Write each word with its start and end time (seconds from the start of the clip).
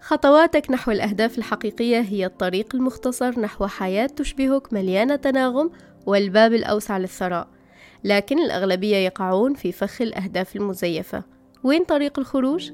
خطواتك 0.00 0.70
نحو 0.70 0.90
الأهداف 0.90 1.38
الحقيقية 1.38 2.00
هي 2.00 2.26
الطريق 2.26 2.74
المختصر 2.74 3.40
نحو 3.40 3.66
حياة 3.66 4.06
تشبهك 4.06 4.72
مليانة 4.72 5.16
تناغم 5.16 5.70
والباب 6.06 6.52
الأوسع 6.52 6.98
للثراء. 6.98 7.48
لكن 8.04 8.38
الأغلبية 8.38 8.96
يقعون 8.96 9.54
في 9.54 9.72
فخ 9.72 10.02
الأهداف 10.02 10.56
المزيفة. 10.56 11.22
وين 11.64 11.84
طريق 11.84 12.18
الخروج؟ 12.18 12.72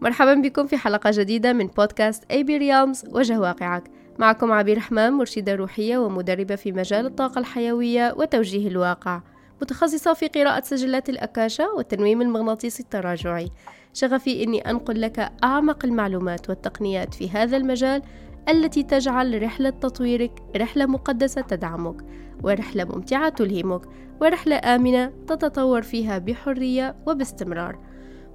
مرحبا 0.00 0.34
بكم 0.34 0.66
في 0.66 0.76
حلقة 0.76 1.10
جديدة 1.14 1.52
من 1.52 1.66
بودكاست 1.66 2.24
أي 2.30 2.42
بي 2.44 2.56
ريالمز 2.56 3.04
وجه 3.08 3.40
واقعك. 3.40 4.01
معكم 4.22 4.52
عبير 4.52 4.76
رحمن 4.76 5.10
مرشدة 5.10 5.54
روحية 5.54 5.98
ومدربة 5.98 6.54
في 6.56 6.72
مجال 6.72 7.06
الطاقة 7.06 7.38
الحيوية 7.38 8.14
وتوجيه 8.16 8.68
الواقع. 8.68 9.20
متخصصة 9.62 10.14
في 10.14 10.26
قراءة 10.26 10.62
سجلات 10.64 11.08
الأكاشا 11.08 11.68
والتنويم 11.68 12.22
المغناطيسي 12.22 12.82
التراجعي. 12.82 13.50
شغفي 13.94 14.42
أني 14.44 14.70
أنقل 14.70 15.00
لك 15.00 15.32
أعمق 15.44 15.84
المعلومات 15.84 16.48
والتقنيات 16.48 17.14
في 17.14 17.30
هذا 17.30 17.56
المجال 17.56 18.02
التي 18.48 18.82
تجعل 18.82 19.42
رحلة 19.42 19.70
تطويرك 19.70 20.32
رحلة 20.56 20.86
مقدسة 20.86 21.40
تدعمك 21.40 22.04
ورحلة 22.42 22.84
ممتعة 22.84 23.28
تلهمك 23.28 23.82
ورحلة 24.20 24.56
آمنة 24.56 25.12
تتطور 25.26 25.82
فيها 25.82 26.18
بحرية 26.18 26.96
وباستمرار. 27.06 27.78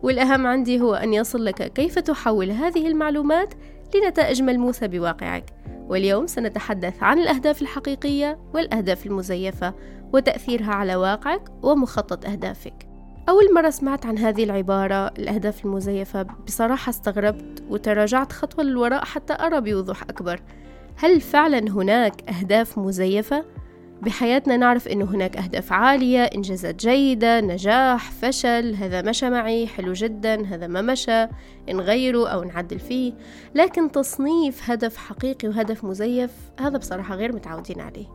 والأهم 0.03 0.47
عندي 0.47 0.81
هو 0.81 0.93
أن 0.93 1.13
يصل 1.13 1.45
لك 1.45 1.73
كيف 1.73 1.99
تحول 1.99 2.51
هذه 2.51 2.87
المعلومات 2.87 3.53
لنتائج 3.95 4.41
ملموسة 4.41 4.87
بواقعك. 4.87 5.45
واليوم 5.89 6.27
سنتحدث 6.27 7.03
عن 7.03 7.19
الأهداف 7.19 7.61
الحقيقية 7.61 8.39
والأهداف 8.53 9.05
المزيفة 9.05 9.73
وتأثيرها 10.13 10.71
على 10.71 10.95
واقعك 10.95 11.49
ومخطط 11.63 12.25
أهدافك. 12.25 12.87
أول 13.29 13.53
مرة 13.53 13.69
سمعت 13.69 14.05
عن 14.05 14.17
هذه 14.17 14.43
العبارة 14.43 15.07
الأهداف 15.07 15.65
المزيفة 15.65 16.23
بصراحة 16.23 16.89
استغربت 16.89 17.63
وتراجعت 17.69 18.31
خطوة 18.31 18.63
للوراء 18.63 19.05
حتى 19.05 19.33
أرى 19.39 19.61
بوضوح 19.61 20.03
أكبر. 20.03 20.41
هل 20.95 21.21
فعلا 21.21 21.59
هناك 21.59 22.29
أهداف 22.29 22.77
مزيفة؟ 22.77 23.45
بحياتنا 24.01 24.57
نعرف 24.57 24.87
أنه 24.87 25.05
هناك 25.05 25.37
أهداف 25.37 25.73
عالية 25.73 26.23
إنجازات 26.23 26.75
جيدة 26.75 27.41
نجاح 27.41 28.11
فشل 28.11 28.75
هذا 28.75 29.01
مشى 29.01 29.29
معي 29.29 29.67
حلو 29.67 29.93
جدا 29.93 30.45
هذا 30.45 30.67
ما 30.67 30.81
مشى 30.81 31.27
نغيره 31.69 32.27
أو 32.27 32.43
نعدل 32.43 32.79
فيه. 32.79 33.13
لكن 33.55 33.91
تصنيف 33.91 34.69
هدف 34.69 34.97
حقيقي 34.97 35.47
وهدف 35.47 35.83
مزيف 35.83 36.31
هذا 36.59 36.77
بصراحة 36.77 37.15
غير 37.15 37.35
متعودين 37.35 37.81
عليه. 37.81 38.05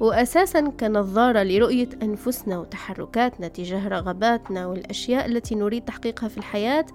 وأساسا 0.00 0.60
كنظارة 0.80 1.42
لرؤية 1.42 1.88
أنفسنا 2.02 2.58
وتحركاتنا 2.58 3.48
تجاه 3.48 3.88
رغباتنا 3.88 4.66
والأشياء 4.66 5.26
التي 5.26 5.54
نريد 5.54 5.84
تحقيقها 5.84 6.28
في 6.28 6.38
الحياة 6.38 6.86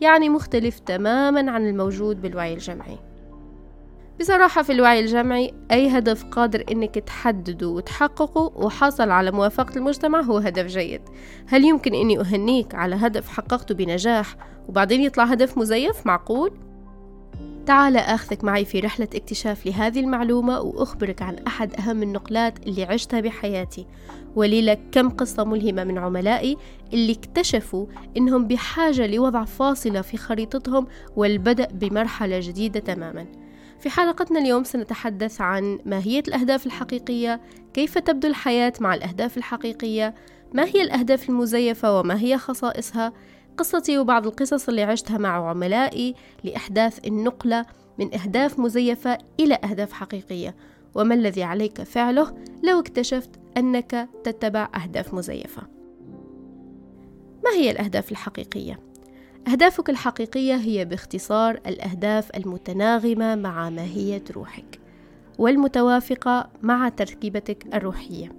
يعني 0.00 0.28
مختلف 0.28 0.78
تماما 0.78 1.50
عن 1.50 1.68
الموجود 1.68 2.22
بالوعي 2.22 2.54
الجمعي. 2.54 2.98
بصراحة 4.20 4.62
في 4.62 4.72
الوعي 4.72 5.00
الجمعي 5.00 5.54
أي 5.70 5.88
هدف 5.88 6.24
قادر 6.24 6.64
إنك 6.70 6.94
تحدده 6.94 7.68
وتحققه 7.68 8.52
وحصل 8.56 9.10
على 9.10 9.30
موافقة 9.30 9.76
المجتمع 9.76 10.20
هو 10.20 10.38
هدف 10.38 10.66
جيد. 10.66 11.00
هل 11.46 11.64
يمكن 11.64 11.94
إني 11.94 12.20
أهنيك 12.20 12.74
على 12.74 12.96
هدف 12.96 13.28
حققته 13.28 13.74
بنجاح 13.74 14.36
وبعدين 14.68 15.00
يطلع 15.00 15.24
هدف 15.24 15.58
مزيف؟ 15.58 16.06
معقول؟ 16.06 16.52
تعال 17.66 17.96
أخذك 17.96 18.44
معي 18.44 18.64
في 18.64 18.80
رحلة 18.80 19.08
اكتشاف 19.14 19.66
لهذه 19.66 20.00
المعلومة 20.00 20.60
وأخبرك 20.60 21.22
عن 21.22 21.36
أحد 21.46 21.74
أهم 21.74 22.02
النقلات 22.02 22.66
اللي 22.66 22.84
عشتها 22.84 23.20
بحياتي. 23.20 23.86
ولي 24.36 24.62
لك 24.62 24.80
كم 24.92 25.08
قصة 25.08 25.44
ملهمة 25.44 25.84
من 25.84 25.98
عملائي 25.98 26.56
اللي 26.92 27.12
اكتشفوا 27.12 27.86
إنهم 28.16 28.46
بحاجة 28.46 29.06
لوضع 29.06 29.44
فاصلة 29.44 30.00
في 30.00 30.16
خريطتهم 30.16 30.86
والبدء 31.16 31.68
بمرحلة 31.72 32.40
جديدة 32.40 32.80
تماماً. 32.80 33.47
في 33.88 33.94
حلقتنا 33.94 34.40
اليوم 34.40 34.64
سنتحدث 34.64 35.40
عن 35.40 35.78
ماهية 35.84 36.22
الأهداف 36.28 36.66
الحقيقية 36.66 37.40
كيف 37.74 37.98
تبدو 37.98 38.28
الحياة 38.28 38.72
مع 38.80 38.94
الأهداف 38.94 39.36
الحقيقية 39.36 40.14
ما 40.52 40.64
هي 40.64 40.82
الأهداف 40.82 41.28
المزيفة 41.28 42.00
وما 42.00 42.20
هي 42.20 42.38
خصائصها 42.38 43.12
قصتي 43.56 43.98
وبعض 43.98 44.26
القصص 44.26 44.68
اللي 44.68 44.82
عشتها 44.82 45.18
مع 45.18 45.50
عملائي 45.50 46.14
لإحداث 46.44 47.06
النقلة 47.06 47.66
من 47.98 48.14
أهداف 48.14 48.58
مزيفة 48.58 49.18
إلى 49.40 49.54
أهداف 49.54 49.92
حقيقية 49.92 50.56
وما 50.94 51.14
الذي 51.14 51.42
عليك 51.42 51.82
فعله 51.82 52.34
لو 52.64 52.80
اكتشفت 52.80 53.30
أنك 53.56 54.08
تتبع 54.24 54.68
أهداف 54.84 55.14
مزيفة 55.14 55.62
ما 57.44 57.50
هي 57.54 57.70
الأهداف 57.70 58.10
الحقيقية؟ 58.12 58.87
أهدافك 59.48 59.90
الحقيقية 59.90 60.54
هي 60.54 60.84
باختصار 60.84 61.60
الأهداف 61.66 62.36
المتناغمة 62.36 63.34
مع 63.34 63.70
ماهية 63.70 64.24
روحك 64.36 64.80
والمتوافقة 65.38 66.50
مع 66.62 66.88
تركيبتك 66.88 67.66
الروحية. 67.74 68.32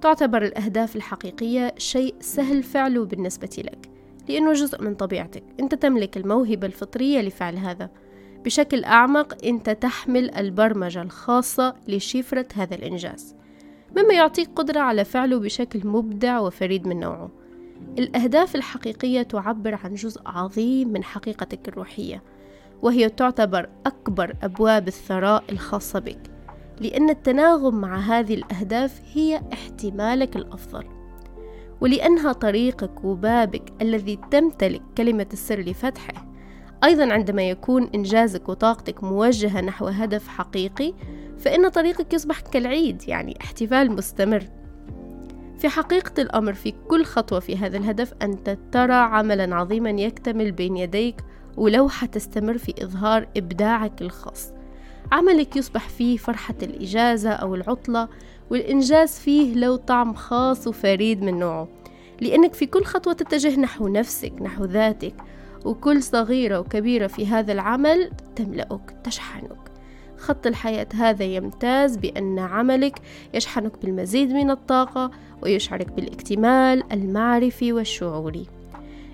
تعتبر 0.00 0.42
الأهداف 0.42 0.96
الحقيقية 0.96 1.74
شيء 1.78 2.14
سهل 2.20 2.62
فعله 2.62 3.04
بالنسبة 3.04 3.56
لك 3.58 3.90
لأنه 4.28 4.52
جزء 4.52 4.82
من 4.82 4.94
طبيعتك. 4.94 5.42
أنت 5.60 5.74
تملك 5.74 6.16
الموهبة 6.16 6.66
الفطرية 6.66 7.20
لفعل 7.20 7.56
هذا. 7.56 7.90
بشكل 8.44 8.84
أعمق 8.84 9.44
أنت 9.44 9.70
تحمل 9.70 10.34
البرمجة 10.34 11.02
الخاصة 11.02 11.74
لشفرة 11.88 12.46
هذا 12.54 12.74
الإنجاز. 12.74 13.34
مما 13.96 14.14
يعطيك 14.14 14.48
قدرة 14.56 14.80
على 14.80 15.04
فعله 15.04 15.38
بشكل 15.38 15.86
مبدع 15.86 16.38
وفريد 16.38 16.86
من 16.86 17.00
نوعه. 17.00 17.45
الأهداف 17.98 18.56
الحقيقية 18.56 19.22
تعبر 19.22 19.78
عن 19.84 19.94
جزء 19.94 20.20
عظيم 20.26 20.88
من 20.88 21.04
حقيقتك 21.04 21.68
الروحية 21.68 22.22
وهي 22.82 23.08
تعتبر 23.08 23.68
أكبر 23.86 24.36
أبواب 24.42 24.88
الثراء 24.88 25.44
الخاصة 25.52 25.98
بك 25.98 26.20
لأن 26.80 27.10
التناغم 27.10 27.74
مع 27.74 27.98
هذه 27.98 28.34
الأهداف 28.34 29.02
هي 29.12 29.42
احتمالك 29.52 30.36
الأفضل 30.36 30.84
ولأنها 31.80 32.32
طريقك 32.32 33.04
وبابك 33.04 33.72
الذي 33.82 34.18
تمتلك 34.30 34.82
كلمة 34.96 35.26
السر 35.32 35.60
لفتحه. 35.60 36.26
أيضا 36.84 37.12
عندما 37.12 37.42
يكون 37.42 37.90
إنجازك 37.94 38.48
وطاقتك 38.48 39.04
موجهة 39.04 39.60
نحو 39.60 39.86
هدف 39.86 40.28
حقيقي 40.28 40.94
فإن 41.38 41.68
طريقك 41.68 42.14
يصبح 42.14 42.40
كالعيد 42.40 43.08
يعني 43.08 43.38
احتفال 43.40 43.92
مستمر. 43.92 44.44
في 45.58 45.68
حقيقة 45.68 46.22
الأمر 46.22 46.52
في 46.52 46.74
كل 46.88 47.04
خطوة 47.04 47.40
في 47.40 47.56
هذا 47.56 47.76
الهدف 47.76 48.14
أنت 48.22 48.58
ترى 48.72 48.94
عملا 48.94 49.54
عظيما 49.54 49.90
يكتمل 49.90 50.52
بين 50.52 50.76
يديك 50.76 51.16
ولوحة 51.56 52.06
تستمر 52.06 52.58
في 52.58 52.74
إظهار 52.82 53.28
إبداعك 53.36 54.02
الخاص. 54.02 54.52
عملك 55.12 55.56
يصبح 55.56 55.88
فيه 55.88 56.16
فرحة 56.16 56.54
الإجازة 56.62 57.30
أو 57.30 57.54
العطلة 57.54 58.08
والإنجاز 58.50 59.18
فيه 59.18 59.54
له 59.54 59.76
طعم 59.76 60.14
خاص 60.14 60.66
وفريد 60.66 61.22
من 61.22 61.38
نوعه. 61.38 61.68
لأنك 62.20 62.54
في 62.54 62.66
كل 62.66 62.84
خطوة 62.84 63.12
تتجه 63.12 63.60
نحو 63.60 63.88
نفسك 63.88 64.32
نحو 64.40 64.64
ذاتك 64.64 65.14
وكل 65.64 66.02
صغيرة 66.02 66.60
وكبيرة 66.60 67.06
في 67.06 67.26
هذا 67.26 67.52
العمل 67.52 68.10
تملأك 68.36 68.96
تشحنك. 69.04 69.65
خط 70.26 70.46
الحياة 70.46 70.86
هذا 70.94 71.24
يمتاز 71.24 71.96
بأن 71.96 72.38
عملك 72.38 72.98
يشحنك 73.34 73.72
بالمزيد 73.82 74.32
من 74.32 74.50
الطاقة 74.50 75.10
ويشعرك 75.42 75.92
بالاكتمال 75.92 76.92
المعرفي 76.92 77.72
والشعوري. 77.72 78.46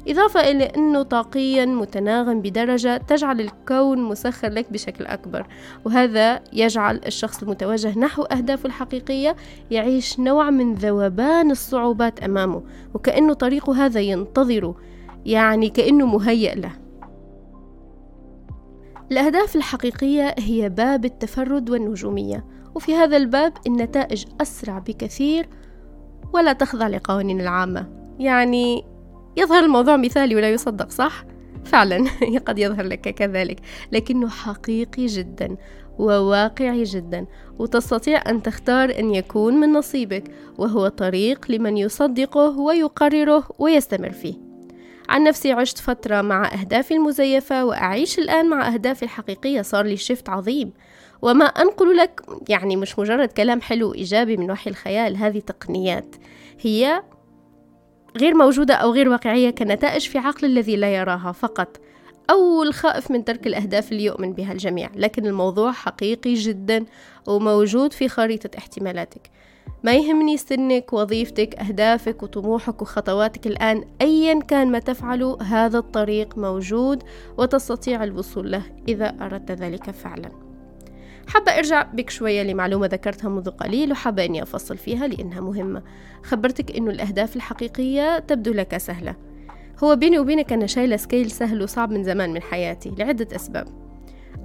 إضافة 0.09 0.41
إلى 0.41 0.65
أنه 0.65 1.03
طاقيا 1.03 1.65
متناغم 1.65 2.41
بدرجة 2.41 2.97
تجعل 2.97 3.41
الكون 3.41 4.03
مسخر 4.03 4.49
لك 4.49 4.73
بشكل 4.73 5.07
أكبر 5.07 5.47
وهذا 5.85 6.41
يجعل 6.53 7.01
الشخص 7.07 7.43
المتوجه 7.43 7.99
نحو 7.99 8.23
أهدافه 8.23 8.67
الحقيقية 8.67 9.37
يعيش 9.71 10.21
نوع 10.21 10.51
من 10.51 10.75
ذوبان 10.75 11.51
الصعوبات 11.51 12.23
أمامه 12.23 12.63
وكأنه 12.95 13.33
طريقه 13.33 13.87
هذا 13.87 14.01
ينتظره 14.01 14.75
يعني 15.27 15.69
كأنه 15.69 16.07
مهيأ 16.07 16.55
له. 16.55 16.82
الأهداف 19.11 19.57
الحقيقية 19.57 20.35
هي 20.39 20.69
باب 20.69 21.05
التفرد 21.05 21.71
والنجومية 21.71 22.45
وفي 22.75 22.95
هذا 22.95 23.17
الباب 23.17 23.53
النتائج 23.67 24.25
أسرع 24.41 24.79
بكثير 24.79 25.49
ولا 26.33 26.53
تخضع 26.53 26.89
لقوانين 26.89 27.41
العامة 27.41 27.89
يعني 28.19 28.85
يظهر 29.37 29.65
الموضوع 29.65 29.97
مثالي 29.97 30.37
ولا 30.37 30.51
يصدق 30.51 30.91
صح؟ 30.91 31.25
فعلا 31.65 32.05
قد 32.47 32.59
يظهر 32.59 32.85
لك 32.85 33.01
كذلك 33.01 33.61
لكنه 33.93 34.29
حقيقي 34.29 35.07
جدا 35.07 35.57
وواقعي 35.99 36.83
جدا 36.83 37.27
وتستطيع 37.59 38.23
أن 38.31 38.43
تختار 38.43 38.99
أن 38.99 39.15
يكون 39.15 39.55
من 39.55 39.73
نصيبك 39.73 40.25
وهو 40.59 40.89
طريق 40.89 41.51
لمن 41.51 41.77
يصدقه 41.77 42.59
ويقرره 42.59 43.45
ويستمر 43.59 44.11
فيه 44.11 44.52
عن 45.13 45.25
نفسي 45.25 45.53
عشت 45.53 45.79
فترة 45.79 46.23
مع 46.23 46.53
أهدافي 46.53 46.95
المزيفة 46.95 47.65
وأعيش 47.65 48.19
الآن 48.19 48.49
مع 48.49 48.75
أهدافي 48.75 49.03
الحقيقية. 49.03 49.63
صار 49.63 49.85
لي 49.85 49.97
شفت 49.97 50.29
عظيم. 50.29 50.73
وما 51.23 51.45
أنقل 51.45 51.97
لك 51.97 52.21
يعني 52.49 52.77
مش 52.77 52.99
مجرد 52.99 53.29
كلام 53.29 53.61
حلو 53.61 53.95
إيجابي 53.95 54.37
من 54.37 54.51
وحي 54.51 54.71
الخيال 54.71 55.17
هذه 55.17 55.39
تقنيات 55.39 56.17
هي 56.61 57.03
غير 58.17 58.35
موجودة 58.35 58.75
أو 58.75 58.93
غير 58.93 59.09
واقعية 59.09 59.51
كنتائج 59.51 60.09
في 60.09 60.19
عقل 60.19 60.47
الذي 60.47 60.77
لا 60.77 60.95
يراها. 60.95 61.33
فقط 61.33 61.81
أو 62.31 62.63
الخائف 62.63 63.11
من 63.11 63.25
ترك 63.25 63.47
الأهداف 63.47 63.93
اللي 63.93 64.05
يؤمن 64.05 64.33
بها 64.33 64.53
الجميع. 64.53 64.91
لكن 64.95 65.27
الموضوع 65.27 65.73
حقيقي 65.73 66.35
جدا 66.35 66.85
وموجود 67.27 67.93
في 67.93 68.09
خريطة 68.09 68.59
احتمالاتك. 68.59 69.31
ما 69.85 69.93
يهمني 69.93 70.37
سنك 70.37 70.93
وظيفتك 70.93 71.55
أهدافك 71.59 72.23
وطموحك 72.23 72.83
وخطواتك 72.83 73.47
الآن 73.47 73.85
أيا 74.01 74.41
كان 74.41 74.73
ما 74.73 74.79
تفعله 74.79 75.43
هذا 75.43 75.79
الطريق 75.79 76.39
موجود 76.39 77.03
وتستطيع 77.39 78.05
الوصول 78.05 78.53
له 78.53 78.63
إذا 78.89 79.15
أردت 79.21 79.51
ذلك 79.53 79.91
فعلا. 79.91 80.31
حابة 81.29 81.53
أرجع 81.53 81.83
بك 81.83 82.11
شوية 82.11 82.43
لمعلومة 82.43 82.87
ذكرتها 82.87 83.29
منذ 83.29 83.51
قليل 83.51 83.93
وحابة 83.93 84.25
أني 84.25 84.43
أفصل 84.43 84.77
فيها 84.77 85.07
لأنها 85.07 85.41
مهمة. 85.41 85.83
خبرتك 86.23 86.77
أنه 86.77 86.91
الأهداف 86.91 87.37
الحقيقية 87.37 88.19
تبدو 88.19 88.53
لك 88.53 88.77
سهلة. 88.77 89.17
هو 89.85 89.97
بيني 89.97 90.19
وبينك 90.19 90.53
أنا 90.53 90.67
شايلة 90.67 90.97
سكيل 90.97 91.31
سهل 91.31 91.63
وصعب 91.63 91.91
من 91.93 92.05
زمان 92.05 92.33
من 92.33 92.43
حياتي 92.43 92.95
لعدة 92.99 93.37
أسباب. 93.37 93.69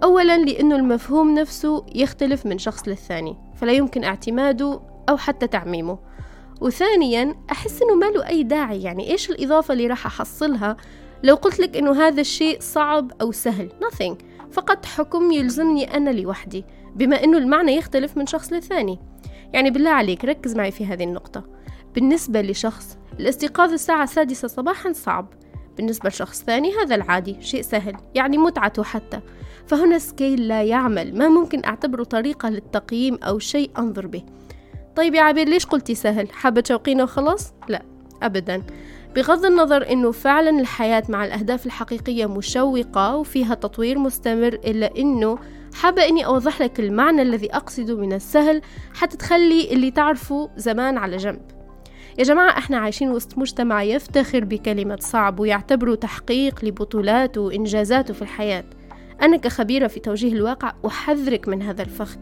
أولا 0.03 0.37
لأنه 0.37 0.75
المفهوم 0.75 1.33
نفسه 1.39 1.85
يختلف 1.95 2.45
من 2.45 2.57
شخص 2.57 2.87
للثاني 2.87 3.37
فلا 3.55 3.71
يمكن 3.71 4.03
اعتماده 4.03 4.79
أو 5.09 5.18
حتى 5.18 5.48
تعميمه. 5.48 6.00
وثانيا 6.62 7.36
أحس 7.51 7.81
إنه 7.81 7.95
ما 7.95 8.06
له 8.06 8.27
أي 8.27 8.44
داعي. 8.44 8.83
يعني 8.83 9.12
إيش 9.12 9.30
الإضافة 9.30 9.74
اللي 9.74 9.88
راح 9.88 10.06
أحصلها؟ 10.06 10.77
لو 11.24 11.36
قلت 11.36 11.59
لك 11.59 11.77
إنه 11.77 12.01
هذا 12.01 12.21
الشيء 12.21 12.57
صعب 12.59 13.12
أو 13.21 13.31
سهل 13.31 13.69
nothing. 13.81 14.15
فقط 14.51 14.86
حكم 14.86 15.31
يلزمني 15.31 15.98
أنا 15.98 16.09
لوحدي 16.09 16.65
بما 16.95 17.24
إنه 17.24 17.38
المعنى 17.38 17.75
يختلف 17.75 18.18
من 18.18 18.27
شخص 18.27 18.54
للثاني. 18.54 19.00
يعني 19.54 19.69
بالله 19.69 19.89
عليك 19.89 20.25
ركز 20.25 20.56
معي 20.56 20.71
في 20.71 20.86
هذه 20.86 21.04
النقطة. 21.04 21.44
بالنسبة 21.95 22.42
لشخص 22.42 22.98
الاستيقاظ 23.19 23.74
الساعة 23.74 24.04
السادسة 24.04 24.48
صباحا 24.48 24.94
صعب. 24.94 25.33
بالنسبة 25.77 26.09
لشخص 26.09 26.44
ثاني 26.44 26.71
هذا 26.75 26.95
العادي 26.95 27.42
شيء 27.42 27.62
سهل 27.62 27.98
يعني 28.15 28.38
متعته 28.38 28.83
حتى. 28.83 29.19
فهنا 29.68 30.00
سكيل 30.00 30.48
لا 30.48 30.63
يعمل. 30.63 31.18
ما 31.18 31.30
ممكن 31.30 31.65
أعتبره 31.65 32.04
طريقة 32.04 32.50
للتقييم 32.50 33.15
أو 33.24 33.39
شيء 33.39 33.71
أنظر 33.77 34.07
به. 34.07 34.24
طيب 34.97 35.15
يا 35.15 35.21
عبير 35.21 35.49
ليش 35.49 35.65
قلتي 35.65 35.95
سهل؟ 35.95 36.31
حابة 36.31 36.61
تشوقينا 36.61 37.03
وخلاص؟ 37.03 37.53
لا 37.67 37.81
أبدا. 38.23 38.63
بغض 39.15 39.45
النظر 39.45 39.91
أنه 39.91 40.11
فعلا 40.11 40.59
الحياة 40.59 41.03
مع 41.09 41.25
الأهداف 41.25 41.65
الحقيقية 41.65 42.25
مشوقة 42.25 43.15
وفيها 43.15 43.55
تطوير 43.55 43.99
مستمر 43.99 44.53
إلا 44.53 44.97
أنه 44.97 45.38
حابة 45.73 46.07
أني 46.07 46.25
أوضح 46.25 46.61
لك 46.61 46.79
المعنى 46.79 47.21
الذي 47.21 47.55
أقصده 47.55 47.97
من 47.97 48.13
السهل 48.13 48.61
حتى 48.94 49.17
تخلي 49.17 49.73
اللي 49.73 49.91
تعرفه 49.91 50.49
زمان 50.57 50.97
على 50.97 51.17
جنب. 51.17 51.41
يا 52.19 52.23
جماعة 52.23 52.57
إحنا 52.57 52.77
عايشين 52.77 53.11
وسط 53.11 53.38
مجتمع 53.38 53.83
يفتخر 53.83 54.45
بكلمة 54.45 54.97
صعب 55.01 55.39
ويعتبره 55.39 55.95
تحقيق 55.95 56.65
لبطولاته 56.65 57.41
وإنجازاته 57.41 58.13
في 58.13 58.21
الحياة. 58.21 58.63
أنا 59.21 59.37
كخبيرة 59.37 59.87
في 59.87 59.99
توجيه 59.99 60.33
الواقع 60.33 60.73
أحذرك 60.85 61.47
من 61.47 61.61
هذا 61.61 61.81
الفخ 61.81 62.17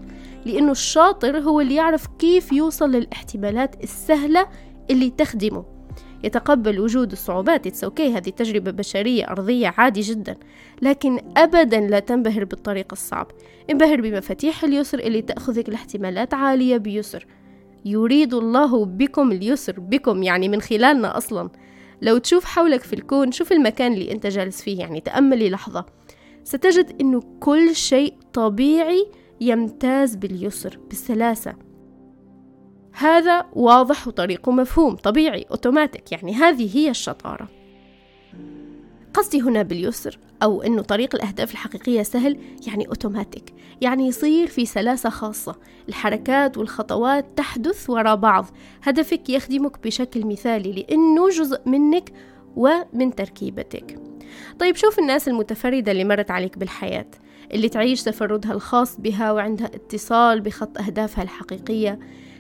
لأنه 0.46 0.72
الشاطر 0.72 1.40
هو 1.40 1.62
اللي 1.62 1.76
يعرف 1.76 2.08
كيف 2.20 2.52
يوصل 2.52 2.92
للاحتمالات 2.92 3.84
السهلة 3.84 4.48
اللي 4.90 5.10
تخدمه. 5.10 5.66
يتقبل 6.24 6.80
وجود 6.80 7.12
الصعوبات 7.12 7.68
it's 7.68 7.84
okay 7.84 8.14
هذه 8.14 8.30
تجربة 8.30 8.72
بشرية 8.72 9.28
أرضية 9.30 9.74
عادي 9.78 10.02
جدا 10.02 10.36
لكن 10.82 11.20
أبدا 11.38 11.80
لا 11.80 12.00
تنبهر 12.00 12.44
بالطريق 12.44 12.88
الصعب. 12.92 13.28
انبهر 13.70 14.02
بمفاتيح 14.02 14.64
اليسر 14.64 15.00
اللي 15.00 15.22
تأخذك 15.22 15.70
لاحتمالات 15.70 16.34
عالية 16.34 16.78
بيسر. 16.78 17.28
يريد 17.86 18.34
الله 18.34 18.86
بكم 18.86 19.32
اليسر 19.32 19.80
بكم 19.80 20.24
يعني 20.24 20.50
من 20.50 20.62
خلالنا 20.62 21.18
أصلا. 21.18 21.50
لو 22.02 22.18
تشوف 22.18 22.46
حولك 22.46 22.82
في 22.82 22.94
الكون 22.94 23.32
شوف 23.32 23.52
المكان 23.52 23.94
اللي 23.94 24.12
أنت 24.12 24.28
جالس 24.28 24.62
فيه 24.62 24.80
يعني 24.80 25.02
تأملي 25.02 25.50
لحظة 25.50 25.86
ستجد 26.46 27.02
أنه 27.02 27.22
كل 27.40 27.76
شيء 27.76 28.14
طبيعي 28.34 29.06
يمتاز 29.42 30.16
باليسر 30.16 30.80
بالسلاسة. 30.90 31.56
هذا 32.92 33.46
واضح 33.54 34.08
وطريقه 34.08 34.52
مفهوم 34.52 34.96
طبيعي 34.96 35.46
أوتوماتيك 35.52 36.12
يعني 36.12 36.34
هذه 36.34 36.78
هي 36.78 36.90
الشطارة. 36.90 37.48
قصدي 39.14 39.42
هنا 39.42 39.62
باليسر 39.62 40.20
أو 40.44 40.62
أنه 40.62 40.82
طريق 40.82 41.16
الأهداف 41.16 41.52
الحقيقية 41.52 42.04
سهل 42.04 42.38
يعني 42.68 42.88
أوتوماتيك 42.88 43.54
يعني 43.82 44.08
يصير 44.08 44.48
في 44.48 44.66
سلاسة 44.66 45.10
خاصة. 45.10 45.56
الحركات 45.90 46.58
والخطوات 46.58 47.26
تحدث 47.36 47.90
وراء 47.90 48.16
بعض. 48.16 48.46
هدفك 48.84 49.30
يخدمك 49.30 49.84
بشكل 49.84 50.26
مثالي 50.26 50.72
لأنه 50.72 51.30
جزء 51.30 51.70
منك 51.70 52.14
ومن 52.56 53.16
تركيبتك. 53.16 54.15
طيب 54.60 54.76
شوف 54.76 55.00
الناس 55.00 55.28
المتفردة 55.28 55.92
اللي 55.92 56.04
مرت 56.04 56.32
عليك 56.32 56.58
بالحياة 56.58 57.06
اللي 57.54 57.70
تعيش 57.70 58.04
تفردها 58.04 58.52
الخاص 58.52 59.00
بها 59.00 59.32
وعندها 59.32 59.68
اتصال 59.68 60.42
بخط 60.42 60.78
أهدافها 60.78 61.24
الحقيقية. 61.24 62.00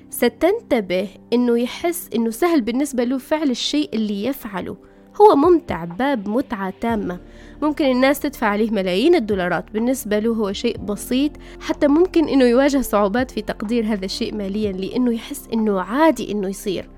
ستنتبه 0.09 1.07
إنه 1.33 1.59
يحس 1.59 2.09
إنه 2.15 2.29
سهل 2.29 2.61
بالنسبة 2.61 3.03
له 3.03 3.17
فعل 3.17 3.49
الشيء 3.49 3.89
اللي 3.93 4.25
يفعله. 4.25 4.77
هو 5.21 5.35
ممتع 5.35 5.85
باب 5.85 6.29
متعة 6.29 6.73
تامة. 6.81 7.19
ممكن 7.61 7.85
الناس 7.85 8.19
تدفع 8.19 8.47
عليه 8.47 8.71
ملايين 8.71 9.15
الدولارات. 9.15 9.71
بالنسبة 9.71 10.19
له 10.19 10.33
هو 10.33 10.53
شيء 10.53 10.77
بسيط 10.77 11.31
حتى 11.59 11.87
ممكن 11.87 12.27
إنه 12.27 12.45
يواجه 12.45 12.81
صعوبات 12.81 13.31
في 13.31 13.41
تقدير 13.41 13.85
هذا 13.85 14.05
الشيء 14.05 14.35
ماليا 14.35 14.71
لأنه 14.71 15.13
يحس 15.13 15.47
إنه 15.53 15.81
عادي 15.81 16.31
إنه 16.31 16.47
يصير. 16.49 16.89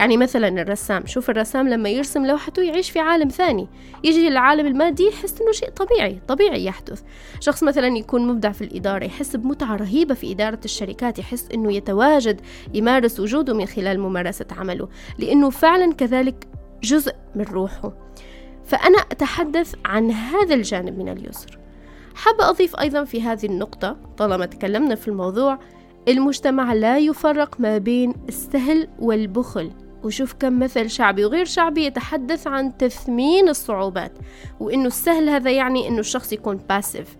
يعني 0.00 0.16
مثلا 0.16 0.48
الرسام 0.48 1.06
شوف 1.06 1.30
الرسام 1.30 1.68
لما 1.68 1.88
يرسم 1.88 2.26
لوحته 2.26 2.62
يعيش 2.62 2.90
في 2.90 2.98
عالم 2.98 3.28
ثاني. 3.28 3.68
يجي 4.04 4.28
للعالم 4.28 4.66
المادي 4.66 5.06
يحس 5.06 5.40
إنه 5.40 5.52
شيء 5.52 5.70
طبيعي 5.70 6.20
طبيعي 6.28 6.64
يحدث. 6.64 7.02
شخص 7.40 7.62
مثلا 7.62 7.86
يكون 7.86 8.26
مبدع 8.28 8.52
في 8.52 8.64
الإدارة 8.64 9.04
يحس 9.04 9.36
بمتعة 9.36 9.76
رهيبة 9.76 10.14
في 10.14 10.32
إدارة 10.32 10.60
الشركات 10.64 11.18
يحس 11.18 11.48
إنه 11.54 11.72
يتواجد 11.72 12.40
يمارس 12.74 13.20
وجوده 13.20 13.54
من 13.54 13.66
خلال 13.66 14.00
ممارسة 14.00 14.46
عمله 14.58 14.88
لأنه 15.18 15.50
فعلا 15.50 15.92
كذلك 15.92 16.48
جزء 16.82 17.12
من 17.34 17.44
روحه. 17.44 17.92
فأنا 18.64 18.98
أتحدث 18.98 19.74
عن 19.84 20.10
هذا 20.10 20.54
الجانب 20.54 20.98
من 20.98 21.08
اليسر. 21.08 21.58
حابة 22.14 22.48
أضيف 22.48 22.80
أيضا 22.80 23.04
في 23.04 23.22
هذه 23.22 23.46
النقطة 23.46 23.96
طالما 24.18 24.46
تكلمنا 24.46 24.94
في 24.94 25.08
الموضوع 25.08 25.58
المجتمع 26.08 26.72
لا 26.72 26.98
يفرق 26.98 27.60
ما 27.60 27.78
بين 27.78 28.14
السهل 28.28 28.88
والبخل. 28.98 29.70
وشوف 30.04 30.32
كم 30.32 30.58
مثل 30.58 30.90
شعبي 30.90 31.24
وغير 31.24 31.44
شعبي 31.44 31.84
يتحدث 31.84 32.46
عن 32.46 32.76
تثمين 32.76 33.48
الصعوبات 33.48 34.12
وإنه 34.60 34.86
السهل 34.86 35.28
هذا 35.28 35.50
يعني 35.50 35.88
إنه 35.88 35.98
الشخص 35.98 36.32
يكون 36.32 36.56
باسيف 36.68 37.16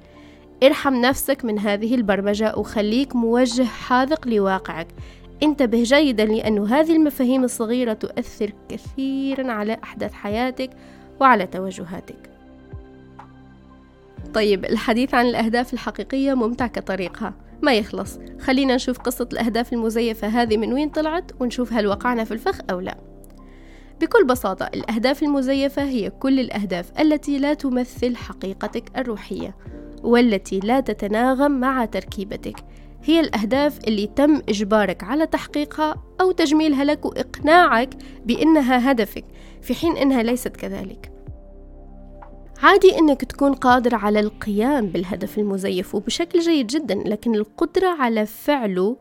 ارحم 0.63 0.95
نفسك 0.95 1.45
من 1.45 1.59
هذه 1.59 1.95
البرمجة 1.95 2.57
وخليك 2.57 3.17
موجه 3.17 3.65
حاذق 3.65 4.29
لواقعك. 4.29 4.87
انتبه 5.43 5.83
جيدا 5.83 6.25
لأن 6.25 6.59
هذه 6.59 6.97
المفاهيم 6.97 7.45
الصغيرة 7.45 7.93
تؤثر 7.93 8.53
كثيرا 8.69 9.53
على 9.53 9.77
أحداث 9.85 10.13
حياتك 10.13 10.71
وعلى 11.21 11.47
توجهاتك. 11.47 12.31
طيب 14.35 14.65
الحديث 14.65 15.15
عن 15.15 15.27
الأهداف 15.27 15.73
الحقيقية 15.73 16.35
ممتع 16.35 16.67
كطريقها 16.67 17.35
ما 17.63 17.75
يخلص. 17.75 18.19
خلينا 18.41 18.75
نشوف 18.75 18.99
قصة 18.99 19.29
الأهداف 19.33 19.73
المزيفة 19.73 20.29
هذه 20.29 20.57
من 20.57 20.73
وين 20.73 20.89
طلعت 20.89 21.33
ونشوف 21.41 21.73
هل 21.73 21.87
وقعنا 21.87 22.25
في 22.25 22.33
الفخ 22.33 22.59
أو 22.71 22.81
لا. 22.81 22.97
بكل 24.01 24.25
بساطة 24.25 24.67
الأهداف 24.75 25.23
المزيفة 25.23 25.83
هي 25.83 26.11
كل 26.11 26.41
الأهداف 26.41 27.01
التي 27.01 27.39
لا 27.39 27.55
تمثل 27.55 28.17
حقيقتك 28.17 28.99
الروحية 28.99 29.57
والتي 30.03 30.61
لا 30.61 30.81
تتناغم 30.81 31.53
مع 31.53 31.85
تركيبتك. 31.85 32.57
هي 33.05 33.21
الأهداف 33.21 33.79
اللي 33.89 34.07
تم 34.07 34.43
إجبارك 34.49 35.05
على 35.05 35.27
تحقيقها 35.27 35.95
أو 36.21 36.33
تجميلها 36.33 36.85
لك 36.85 37.05
وإقناعك 37.05 37.91
بأنها 38.27 38.91
هدفك 38.91 39.25
في 39.63 39.75
حين 39.75 39.97
أنها 39.97 40.23
ليست 40.23 40.57
كذلك. 40.57 41.20
عادي 42.63 42.99
إنك 42.99 43.25
تكون 43.25 43.53
قادر 43.53 43.95
على 43.95 44.21
القيام 44.21 44.87
بالهدف 44.87 45.39
المزيف 45.39 45.95
وبشكل 45.95 46.39
جيد 46.39 46.67
جدا 46.67 46.95
لكن 46.95 47.35
القدرة 47.35 47.89
على 47.89 48.27
فعله 48.27 48.97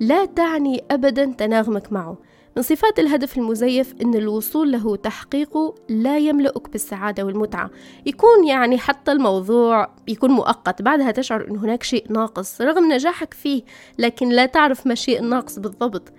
لا 0.00 0.24
تعني 0.24 0.84
ابدا 0.90 1.24
تناغمك 1.24 1.92
معه. 1.92 2.18
من 2.56 2.62
صفات 2.62 2.98
الهدف 2.98 3.38
المزيف 3.38 3.94
إن 4.02 4.14
الوصول 4.14 4.72
له 4.72 4.96
تحقيقه 4.96 5.74
لا 5.88 6.18
يملؤك 6.18 6.70
بالسعادة 6.70 7.24
والمتعة. 7.24 7.70
يكون 8.06 8.46
يعني 8.46 8.78
حتى 8.78 9.12
الموضوع 9.12 9.88
يكون 10.08 10.30
مؤقت 10.30 10.82
بعدها 10.82 11.10
تشعر 11.10 11.48
إن 11.50 11.56
هناك 11.56 11.82
شيء 11.82 12.12
ناقص 12.12 12.60
رغم 12.60 12.92
نجاحك 12.92 13.34
فيه 13.34 13.62
لكن 13.98 14.28
لا 14.28 14.46
تعرف 14.46 14.86
ما 14.86 14.92
الشيء 14.92 15.20
الناقص 15.20 15.58
بالضبط. 15.58 16.12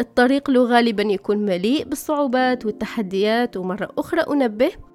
الطريق 0.00 0.50
له 0.50 0.64
غالبا 0.64 1.02
يكون 1.02 1.38
مليء 1.38 1.84
بالصعوبات 1.84 2.66
والتحديات 2.66 3.56
ومرة 3.56 3.88
أخرى 3.98 4.20
أنبه 4.20 4.89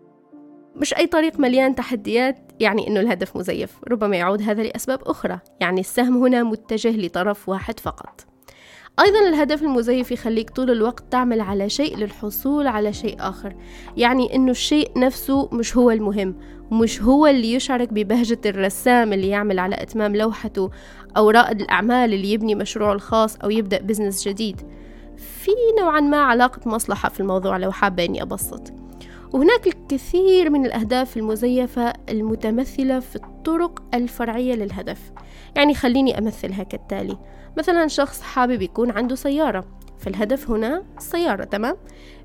مش 0.76 0.94
أي 0.94 1.08
طريق 1.08 1.40
مليان 1.40 1.76
تحديات 1.76 2.52
يعني 2.60 2.88
أنه 2.88 3.00
الهدف 3.00 3.38
مزيف. 3.38 3.78
ربما 3.88 4.18
يعود 4.18 4.42
هذا 4.42 4.64
لأسباب 4.64 5.00
أخرى 5.04 5.40
يعني 5.60 5.80
السهم 5.80 6.18
هنا 6.18 6.44
متجه 6.44 6.98
لطرف 6.98 7.50
واحد 7.50 7.80
فقط. 7.80 8.26
أيضا 9.00 9.20
الهدف 9.30 9.64
المزيف 9.64 10.12
يخليك 10.12 10.50
طول 10.50 10.72
الوقت 10.72 11.04
تعمل 11.12 11.42
على 11.42 11.70
شيء 11.70 11.98
للحصول 11.98 12.68
على 12.68 12.94
شيء 12.94 13.16
آخر. 13.20 13.56
يعني 13.98 14.36
أنه 14.36 14.52
الشيء 14.52 14.92
نفسه 14.98 15.50
مش 15.52 15.78
هو 15.78 15.92
المهم 15.92 16.36
مش 16.72 17.02
هو 17.02 17.28
اللي 17.28 17.54
يشعرك 17.54 17.94
ببهجة 17.94 18.40
الرسام 18.46 19.14
اللي 19.14 19.30
يعمل 19.30 19.60
على 19.60 19.76
إتمام 19.76 20.16
لوحته 20.16 20.72
أو 21.18 21.30
رائد 21.30 21.62
الأعمال 21.62 22.14
اللي 22.14 22.32
يبني 22.32 22.56
مشروعه 22.56 22.94
الخاص 22.94 23.36
أو 23.36 23.50
يبدأ 23.50 23.82
بزنس 23.82 24.28
جديد. 24.28 24.62
في 25.18 25.52
نوعا 25.80 26.00
ما 26.00 26.18
علاقة 26.18 26.70
مصلحة 26.70 27.10
في 27.10 27.20
الموضوع 27.20 27.58
لو 27.58 27.72
حابة 27.72 28.06
إني 28.06 28.22
أبسط. 28.22 28.85
وهناك 29.36 29.68
الكثير 29.68 30.50
من 30.50 30.66
الأهداف 30.66 31.18
المزيفة 31.18 31.94
المتمثلة 32.10 33.00
في 33.00 33.16
الطرق 33.16 33.84
الفرعية 33.94 34.56
للهدف. 34.56 35.12
يعني 35.56 35.74
خليني 35.74 36.18
أمثلها 36.18 36.64
كالتالي. 36.64 37.18
مثلا 37.58 37.88
شخص 37.88 38.22
حابب 38.22 38.62
يكون 38.62 38.92
عنده 38.92 39.16
سيارة. 39.16 39.66
فالهدف 40.00 40.50
هنا 40.50 40.84
السيارة 40.98 41.44
تمام؟ 41.44 41.78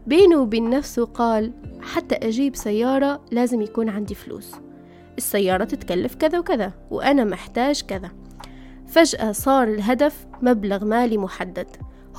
بينه 0.06 0.36
وبين 0.36 0.70
نفسه 0.70 1.04
قال 1.04 1.52
حتى 1.80 2.14
أجيب 2.14 2.56
سيارة 2.56 3.20
لازم 3.32 3.62
يكون 3.62 3.88
عندي 3.88 4.14
فلوس. 4.14 4.52
السيارة 5.18 5.64
تتكلف 5.64 6.14
كذا 6.14 6.38
وكذا 6.38 6.72
وأنا 6.90 7.24
محتاج 7.24 7.82
كذا. 7.82 8.10
فجأة 8.86 9.32
صار 9.32 9.68
الهدف 9.68 10.26
مبلغ 10.42 10.84
مالي 10.84 11.18
محدد. 11.18 11.66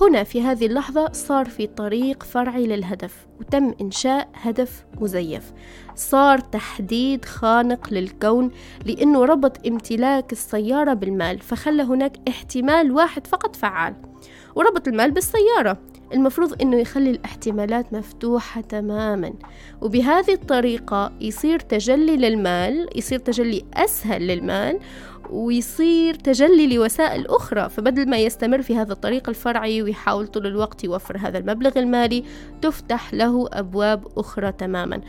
هنا 0.02 0.24
في 0.24 0.42
هذه 0.42 0.66
اللحظة 0.66 1.12
صار 1.12 1.46
في 1.46 1.68
طريق 1.68 2.24
فرعي 2.24 2.68
للهدف 2.68 3.28
وتم 3.40 3.74
إنشاء 3.82 4.30
هدف 4.34 4.86
مزيف. 5.02 5.52
صار 5.96 6.40
تحديد 6.40 7.26
خانق 7.26 7.94
للكون 7.94 8.52
لأنه 8.86 9.26
ربط 9.26 9.68
امتلاك 9.68 10.32
السيارة 10.32 10.94
بالمال 10.94 11.40
فخلى 11.40 11.84
هناك 11.84 12.18
احتمال 12.30 12.92
واحد 12.92 13.28
فقط 13.28 13.56
فعال 13.56 13.96
وربط 14.56 14.88
المال 14.88 15.12
بالسيارة. 15.12 15.78
المفروض 16.14 16.62
إنه 16.62 16.78
يخلي 16.78 17.10
الاحتمالات 17.10 17.94
مفتوحة 17.94 18.62
تماما 18.62 19.34
وبهذه 19.82 20.34
الطريقة 20.34 21.12
يصير 21.22 21.60
تجلي 21.60 22.18
للمال 22.18 22.90
يصير 22.96 23.20
تجلي 23.20 23.66
أسهل 23.74 24.28
للمال 24.28 24.80
ويصير 25.32 26.14
تجلي 26.14 26.76
لوسائل 26.76 27.28
أخرى. 27.28 27.70
فبدل 27.70 28.10
ما 28.10 28.18
يستمر 28.18 28.62
في 28.62 28.76
هذا 28.76 28.94
الطريق 28.94 29.30
الفرعي 29.30 29.82
ويحاول 29.82 30.28
طول 30.28 30.48
الوقت 30.48 30.84
يوفر 30.84 31.18
هذا 31.18 31.38
المبلغ 31.38 31.80
المالي 31.80 32.24
تفتح 32.62 33.14
له 33.14 33.50
أبواب 33.54 34.08
أخرى 34.18 34.52
تماما. 34.52 35.02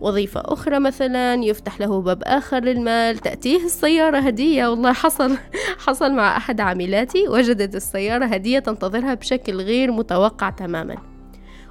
وظيفة 0.00 0.42
أخرى 0.44 0.78
مثلا 0.78 1.34
يفتح 1.34 1.80
له 1.80 2.00
باب 2.00 2.22
آخر 2.22 2.58
للمال 2.58 3.18
تأتيه 3.18 3.64
السيارة 3.64 4.18
هدية. 4.18 4.66
والله 4.66 4.92
حصل 4.92 5.36
حصل 5.78 6.12
مع 6.12 6.36
أحد 6.36 6.60
عاملاتي 6.60 7.28
وجدت 7.28 7.74
السيارة 7.74 8.24
هدية 8.24 8.58
تنتظرها 8.58 9.14
بشكل 9.14 9.56
غير 9.56 9.92
متوقع 9.92 10.50
تماما. 10.50 10.96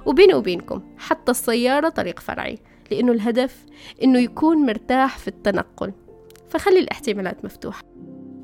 وبيني 0.06 0.34
وبينكم 0.34 0.82
حتى 0.98 1.30
السيارة 1.30 1.88
طريق 1.88 2.20
فرعي 2.20 2.58
لأنه 2.90 3.12
الهدف 3.12 3.64
أنه 4.02 4.18
يكون 4.18 4.66
مرتاح 4.66 5.18
في 5.18 5.28
التنقل. 5.28 5.92
فخلي 6.54 6.78
الاحتمالات 6.78 7.44
مفتوحة. 7.44 7.82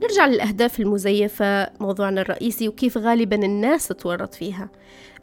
نرجع 0.02 0.26
للأهداف 0.26 0.81
المزيفة 0.81 1.71
موضوعنا 1.81 2.21
الرئيسي 2.21 2.69
وكيف 2.69 2.99
غالبا 2.99 3.37
الناس 3.37 3.88
تتورط 3.88 4.35
فيها. 4.35 4.69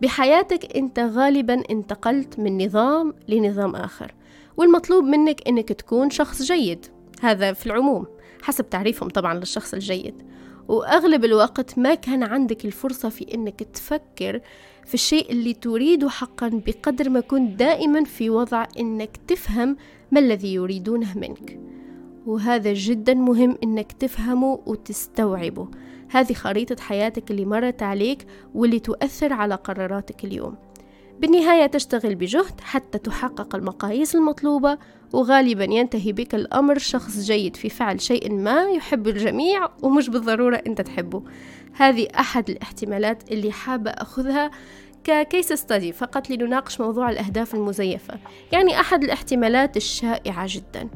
بحياتك 0.01 0.77
أنت 0.77 0.99
غالبا 0.99 1.63
انتقلت 1.71 2.39
من 2.39 2.65
نظام 2.65 3.13
لنظام 3.27 3.75
آخر 3.75 4.13
والمطلوب 4.57 5.03
منك 5.03 5.47
أنك 5.47 5.69
تكون 5.69 6.09
شخص 6.09 6.41
جيد. 6.41 6.85
هذا 7.21 7.53
في 7.53 7.65
العموم 7.65 8.05
حسب 8.41 8.69
تعريفهم 8.69 9.09
طبعا 9.09 9.33
للشخص 9.33 9.73
الجيد. 9.73 10.23
وأغلب 10.67 11.25
الوقت 11.25 11.77
ما 11.77 11.95
كان 11.95 12.23
عندك 12.23 12.65
الفرصة 12.65 13.09
في 13.09 13.33
أنك 13.33 13.63
تفكر 13.63 14.41
في 14.85 14.93
الشيء 14.93 15.31
اللي 15.31 15.53
تريده 15.53 16.09
حقا 16.09 16.61
بقدر 16.65 17.09
ما 17.09 17.19
كنت 17.19 17.59
دائما 17.59 18.03
في 18.03 18.29
وضع 18.29 18.65
أنك 18.79 19.17
تفهم 19.27 19.77
ما 20.11 20.19
الذي 20.19 20.53
يريدونه 20.53 21.17
منك. 21.17 21.59
وهذا 22.27 22.73
جدا 22.73 23.13
مهم 23.13 23.57
إنك 23.63 23.91
تفهمه 23.91 24.59
وتستوعبه. 24.65 25.67
هذه 26.09 26.33
خريطة 26.33 26.81
حياتك 26.81 27.31
اللي 27.31 27.45
مرت 27.45 27.83
عليك 27.83 28.27
واللي 28.53 28.79
تؤثر 28.79 29.33
على 29.33 29.55
قراراتك 29.55 30.25
اليوم. 30.25 30.55
بالنهاية 31.19 31.65
تشتغل 31.65 32.15
بجهد 32.15 32.61
حتى 32.61 32.97
تحقق 32.97 33.55
المقاييس 33.55 34.15
المطلوبة 34.15 34.77
وغالبا 35.13 35.63
ينتهي 35.63 36.11
بك 36.11 36.35
الأمر 36.35 36.77
شخص 36.77 37.19
جيد 37.19 37.55
في 37.55 37.69
فعل 37.69 38.01
شيء 38.01 38.33
ما 38.33 38.69
يحب 38.69 39.07
الجميع 39.07 39.69
ومش 39.83 40.09
بالضرورة 40.09 40.55
أنت 40.67 40.81
تحبه. 40.81 41.23
هذه 41.73 42.07
أحد 42.19 42.49
الاحتمالات 42.49 43.31
اللي 43.31 43.51
حابة 43.51 43.91
أخذها 43.91 44.51
ككيس 45.03 45.53
ستادي 45.53 45.91
فقط 45.91 46.29
لنناقش 46.29 46.81
موضوع 46.81 47.09
الأهداف 47.09 47.55
المزيفة. 47.55 48.13
يعني 48.51 48.79
أحد 48.79 49.03
الاحتمالات 49.03 49.77
الشائعة 49.77 50.45
جداً. 50.49 50.89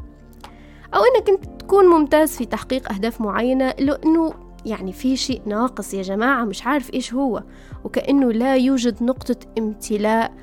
أو 0.93 1.00
إنك 1.03 1.29
أنت 1.29 1.62
تكون 1.62 1.86
ممتاز 1.86 2.38
في 2.38 2.45
تحقيق 2.45 2.91
أهداف 2.91 3.21
معينة 3.21 3.74
لأنه 3.79 4.33
يعني 4.65 4.93
في 4.93 5.17
شيء 5.17 5.41
ناقص 5.45 5.93
يا 5.93 6.01
جماعة 6.01 6.43
مش 6.43 6.63
عارف 6.63 6.93
إيش 6.93 7.13
هو. 7.13 7.43
وكأنه 7.83 8.31
لا 8.31 8.55
يوجد 8.55 9.03
نقطة 9.03 9.36
امتلاء 9.57 10.33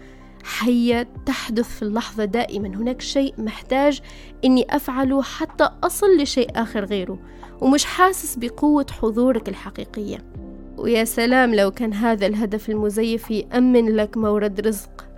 حية 0.44 1.08
تحدث 1.26 1.68
في 1.76 1.82
اللحظة 1.82 2.24
دائما. 2.24 2.68
هناك 2.68 3.00
شيء 3.00 3.34
محتاج 3.38 4.00
إني 4.44 4.76
أفعله 4.76 5.22
حتى 5.22 5.70
أصل 5.84 6.16
لشيء 6.16 6.50
آخر 6.56 6.84
غيره 6.84 7.18
ومش 7.60 7.84
حاسس 7.84 8.36
بقوة 8.36 8.86
حضورك 9.00 9.48
الحقيقية. 9.48 10.18
ويا 10.76 11.04
سلام 11.04 11.54
لو 11.54 11.70
كان 11.70 11.92
هذا 11.92 12.26
الهدف 12.26 12.70
المزيف 12.70 13.30
يأمن 13.30 13.96
لك 13.96 14.16
مورد 14.16 14.60
رزق 14.60 15.08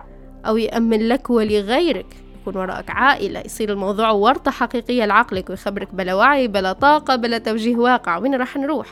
أو 0.45 0.57
يأمن 0.57 1.07
لك 1.07 1.29
ولغيرك. 1.29 2.15
يكون 2.41 2.57
وراءك 2.57 2.89
عائلة 2.89 3.39
يصير 3.39 3.71
الموضوع 3.71 4.11
ورطة 4.11 4.51
حقيقية 4.51 5.05
لعقلك 5.05 5.49
ويخبرك 5.49 5.95
بلا 5.95 6.13
وعي 6.13 6.47
بلا 6.47 6.73
طاقة 6.73 7.15
بلا 7.15 7.37
توجيه 7.37 7.75
واقع. 7.75 8.17
وين 8.17 8.35
راح 8.35 8.57
نروح؟ 8.57 8.87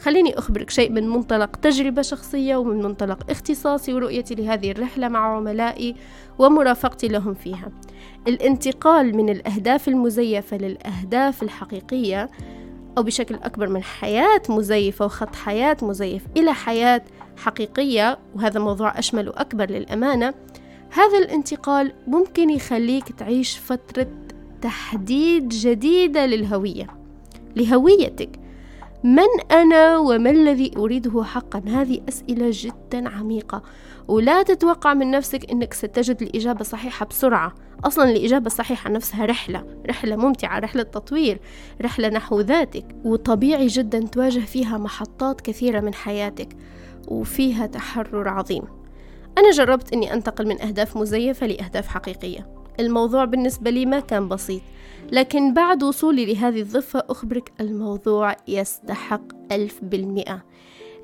خليني 0.00 0.38
أخبرك 0.38 0.70
شيء 0.70 0.90
من 0.90 1.08
منطلق 1.08 1.56
تجربة 1.56 2.02
شخصية 2.02 2.56
ومن 2.56 2.82
منطلق 2.82 3.30
اختصاصي 3.30 3.94
ورؤيتي 3.94 4.34
لهذه 4.34 4.70
الرحلة 4.70 5.08
مع 5.08 5.36
عملائي 5.36 5.96
ومرافقتي 6.38 7.08
لهم 7.08 7.34
فيها. 7.34 7.68
الانتقال 8.28 9.16
من 9.16 9.28
الأهداف 9.28 9.88
المزيفة 9.88 10.56
للأهداف 10.56 11.42
الحقيقية 11.42 12.30
أو 12.98 13.02
بشكل 13.02 13.34
أكبر 13.34 13.68
من 13.68 13.82
حياة 13.82 14.42
مزيفة 14.48 15.04
وخط 15.04 15.34
حياة 15.34 15.76
مزيف 15.82 16.22
إلى 16.36 16.52
حياة 16.54 17.02
حقيقية 17.36 18.18
وهذا 18.34 18.60
موضوع 18.60 18.98
أشمل 18.98 19.28
وأكبر 19.28 19.70
للأمانة 19.70 20.34
هذا 20.94 21.18
الانتقال 21.18 21.92
ممكن 22.06 22.50
يخليك 22.50 23.08
تعيش 23.08 23.58
فترة 23.58 24.06
تحديد 24.62 25.48
جديدة 25.48 26.26
للهوية. 26.26 26.86
لهويتك. 27.56 28.40
من 29.04 29.52
أنا 29.52 29.98
وما 29.98 30.30
الذي 30.30 30.72
أريده 30.76 31.24
حقا؟ 31.24 31.62
هذه 31.66 32.00
أسئلة 32.08 32.50
جدا 32.52 33.08
عميقة. 33.08 33.62
ولا 34.08 34.42
تتوقع 34.42 34.94
من 34.94 35.10
نفسك 35.10 35.50
أنك 35.50 35.74
ستجد 35.74 36.22
الإجابة 36.22 36.60
الصحيحة 36.60 37.06
بسرعة. 37.06 37.54
أصلا 37.84 38.10
الإجابة 38.10 38.46
الصحيحة 38.46 38.90
نفسها 38.90 39.26
رحلة. 39.26 39.64
رحلة 39.88 40.16
ممتعة 40.16 40.58
رحلة 40.58 40.82
تطوير 40.82 41.40
رحلة 41.82 42.08
نحو 42.08 42.40
ذاتك. 42.40 42.84
وطبيعي 43.04 43.66
جدا 43.66 43.98
تواجه 43.98 44.40
فيها 44.40 44.78
محطات 44.78 45.40
كثيرة 45.40 45.80
من 45.80 45.94
حياتك. 45.94 46.56
وفيها 47.08 47.66
تحرر 47.66 48.28
عظيم. 48.28 48.81
أنا 49.38 49.50
جربت 49.50 49.92
أني 49.92 50.12
أنتقل 50.12 50.46
من 50.46 50.62
أهداف 50.62 50.96
مزيفة 50.96 51.46
لأهداف 51.46 51.88
حقيقية. 51.88 52.46
الموضوع 52.80 53.24
بالنسبة 53.24 53.70
لي 53.70 53.86
ما 53.86 54.00
كان 54.00 54.28
بسيط 54.28 54.62
لكن 55.12 55.54
بعد 55.54 55.82
وصولي 55.82 56.26
لهذه 56.26 56.60
الضفة 56.60 57.02
أخبرك 57.10 57.52
الموضوع 57.60 58.36
يستحق 58.48 59.22
ألف 59.52 59.78
بالمئة. 59.82 60.44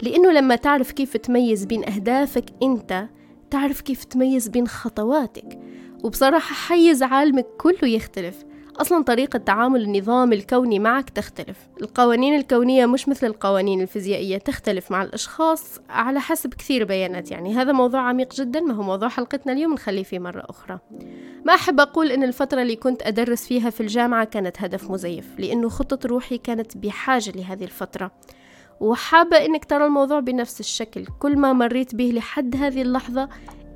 لأنه 0.03 0.33
لما 0.33 0.57
تعرف 0.57 0.93
كيف 0.93 1.17
تميز 1.17 1.65
بين 1.65 1.89
أهدافك 1.89 2.45
أنت 2.63 3.09
تعرف 3.51 3.81
كيف 3.81 4.05
تميز 4.05 4.49
بين 4.49 4.69
خطواتك. 4.69 5.59
وبصراحة 6.05 6.55
حيز 6.55 7.03
عالمك 7.03 7.47
كله 7.59 7.89
يختلف. 7.89 8.45
أصلا 8.81 9.05
طريقة 9.05 9.39
تعامل 9.39 9.83
النظام 9.83 10.33
الكوني 10.33 10.79
معك 10.79 11.11
تختلف. 11.11 11.57
القوانين 11.81 12.37
الكونية 12.37 12.87
مش 12.87 13.09
مثل 13.09 13.27
القوانين 13.27 13.81
الفيزيائية 13.81 14.39
تختلف 14.39 14.91
مع 14.91 15.03
الأشخاص 15.03 15.79
على 15.91 16.21
حسب 16.21 16.55
كثير 16.55 16.85
بيانات 16.85 17.31
يعني. 17.31 17.55
هذا 17.55 17.73
موضوع 17.73 18.01
عميق 18.01 18.35
جدا 18.35 18.61
ما 18.61 18.75
هو 18.75 18.83
موضوع 18.83 19.09
حلقتنا 19.09 19.53
اليوم 19.53 19.73
نخليه 19.73 20.03
فيه 20.03 20.19
مرة 20.19 20.43
أخرى. 20.49 20.79
ما 21.45 21.55
أحب 21.55 21.81
أقول 21.81 22.13
أن 22.13 22.23
الفترة 22.23 22.63
اللي 22.63 22.77
كنت 22.77 23.03
أدرس 23.03 23.47
فيها 23.47 23.71
في 23.71 23.81
الجامعة 23.81 24.25
كانت 24.25 24.63
هدف 24.63 24.91
مزيف 24.91 25.27
لأنه 25.39 25.69
خطة 25.69 26.09
روحي 26.09 26.39
كانت 26.39 26.77
بحاجة 26.77 27.33
لهذه 27.37 27.65
الفترة. 27.65 28.11
وحابة 28.81 29.37
أنك 29.37 29.65
ترى 29.65 29.87
الموضوع 29.87 30.21
بنفس 30.21 30.61
الشكل. 30.61 31.07
كل 31.19 31.37
ما 31.37 31.53
مريت 31.53 31.95
به 31.95 32.11
لحد 32.15 32.57
هذه 32.57 32.83
اللحظة 32.83 33.29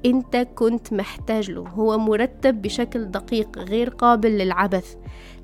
أنت 0.07 0.37
كنت 0.37 0.93
محتاج 0.93 1.51
له. 1.51 1.61
هو 1.69 1.99
مرتب 1.99 2.63
بشكل 2.63 3.05
دقيق 3.05 3.59
غير 3.59 3.89
قابل 3.89 4.31
للعبث. 4.31 4.95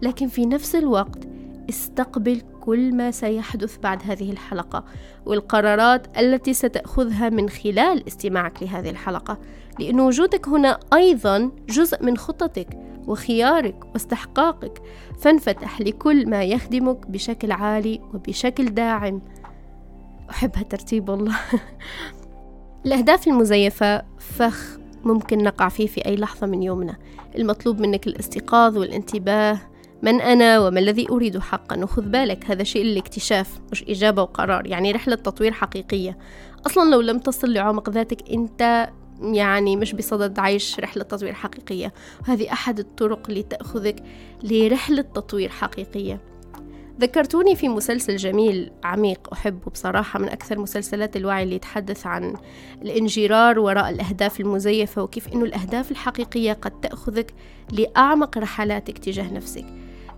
لكن 0.03 0.29
في 0.29 0.47
نفس 0.47 0.75
الوقت 0.75 1.29
استقبل 1.71 2.43
كل 2.61 2.95
ما 2.95 3.11
سيحدث 3.11 3.79
بعد 3.79 4.03
هذه 4.05 4.31
الحلقة 4.31 4.85
والقرارات 5.27 6.19
التي 6.19 6.55
ستأخذها 6.55 7.29
من 7.29 7.49
خلال 7.49 8.07
استماعك 8.07 8.63
لهذه 8.63 8.91
الحلقة. 8.91 9.39
لأن 9.79 10.01
وجودك 10.01 10.49
هنا 10.49 10.81
أيضا 10.93 11.51
جزء 11.69 12.05
من 12.05 12.17
خطتك 12.17 12.69
وخيارك 13.07 13.85
واستحقاقك 13.93 14.83
فانفتح 15.21 15.81
لكل 15.81 16.31
ما 16.31 16.45
يخدمك 16.45 17.07
بشكل 17.07 17.53
عالي 17.53 18.01
وبشكل 18.15 18.65
داعم. 18.65 19.23
أحب 20.31 20.51
هالترتيب 20.57 21.09
والله. 21.09 21.37
الأهداف 22.87 23.29
المزيفة 23.29 24.03
فخ 24.19 24.79
ممكن 25.05 25.39
نقع 25.39 25.69
فيه 25.69 25.87
في 25.87 26.07
أي 26.07 26.17
لحظة 26.17 26.47
من 26.47 26.63
يومنا. 26.63 26.97
المطلوب 27.37 27.81
منك 27.81 28.07
الاستيقاظ 28.07 28.79
والانتباه. 28.79 29.61
من 30.03 30.21
أنا 30.21 30.59
وما 30.59 30.81
الذي 30.81 31.07
أريد 31.11 31.39
حقا؟ 31.39 31.77
وخذ 31.77 32.03
بالك 32.03 32.51
هذا 32.51 32.63
شيء 32.63 32.83
الاكتشاف 32.83 33.61
مش 33.73 33.85
إجابة 33.89 34.23
وقرار 34.23 34.67
يعني 34.67 34.93
رحلة 34.93 35.15
تطوير 35.15 35.53
حقيقية. 35.53 36.19
أصلا 36.67 36.91
لو 36.91 37.01
لم 37.01 37.19
تصل 37.19 37.53
لعمق 37.53 37.91
ذاتك 37.91 38.31
أنت 38.31 38.91
يعني 39.23 39.77
مش 39.77 39.93
بصدد 39.93 40.39
عيش 40.39 40.81
رحلة 40.81 41.03
تطوير 41.03 41.33
حقيقية. 41.33 41.93
وهذه 42.21 42.53
أحد 42.53 42.79
الطرق 42.79 43.31
لتأخذك 43.31 44.03
لرحلة 44.43 45.03
تطوير 45.03 45.49
حقيقية. 45.49 46.21
ذكرتوني 47.01 47.57
في 47.57 47.69
مسلسل 47.69 48.17
جميل 48.17 48.71
عميق 48.85 49.29
أحبه 49.33 49.71
بصراحة 49.71 50.19
من 50.19 50.29
أكثر 50.29 50.59
مسلسلات 50.59 51.17
الوعي 51.17 51.43
اللي 51.43 51.55
يتحدث 51.55 52.07
عن 52.07 52.35
الانجرار 52.83 53.59
وراء 53.59 53.91
الأهداف 53.91 54.41
المزيفة 54.41 55.03
وكيف 55.03 55.29
أنه 55.29 55.45
الأهداف 55.45 55.91
الحقيقية 55.91 56.53
قد 56.53 56.81
تأخذك 56.81 57.35
لأعمق 57.73 58.39
رحلاتك 58.39 58.99
تجاه 58.99 59.33
نفسك. 59.33 59.65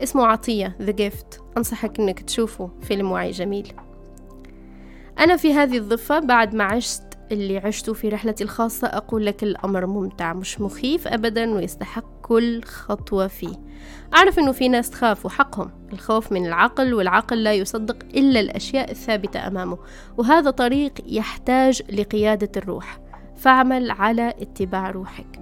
اسمه 0.02 0.26
عطية 0.26 0.76
The 0.80 0.92
Gift. 0.92 1.40
أنصحك 1.56 2.00
أنك 2.00 2.20
تشوفه 2.20 2.70
فيلم 2.82 3.12
وعي 3.12 3.30
جميل. 3.30 3.72
أنا 5.18 5.36
في 5.36 5.52
هذه 5.52 5.78
الضفة 5.78 6.18
بعد 6.18 6.54
ما 6.54 6.64
عشت 6.64 7.02
اللي 7.32 7.58
عشته 7.58 7.92
في 7.92 8.08
رحلتي 8.08 8.44
الخاصة 8.44 8.86
أقول 8.88 9.26
لك 9.26 9.42
الأمر 9.42 9.86
ممتع 9.86 10.32
مش 10.32 10.60
مخيف 10.60 11.08
أبدا 11.08 11.54
ويستحق 11.54 12.09
كل 12.30 12.62
خطوة 12.62 13.26
فيه. 13.26 13.56
أعرف 14.16 14.38
أنه 14.38 14.52
في 14.52 14.68
ناس 14.68 14.90
تخاف 14.90 15.26
وحقهم 15.26 15.70
الخوف 15.92 16.32
من 16.32 16.46
العقل 16.46 16.94
والعقل 16.94 17.42
لا 17.42 17.52
يصدق 17.54 17.96
إلا 18.14 18.40
الأشياء 18.40 18.90
الثابتة 18.90 19.46
أمامه 19.46 19.78
وهذا 20.18 20.50
طريق 20.50 20.92
يحتاج 21.06 21.82
لقيادة 21.92 22.50
الروح. 22.56 22.98
فاعمل 23.36 23.90
على 23.90 24.28
اتباع 24.28 24.90
روحك. 24.90 25.40